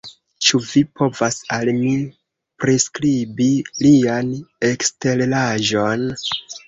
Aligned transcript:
Ĉu 0.45 0.59
vi 0.67 0.81
povas 1.01 1.35
al 1.57 1.69
mi 1.81 1.91
priskribi 2.65 3.51
lian 3.85 4.33
eksteraĵon? 4.71 6.09